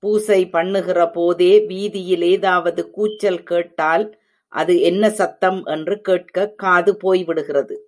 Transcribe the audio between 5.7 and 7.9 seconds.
என்று கேட்கக் காது போய்விடுகிறது.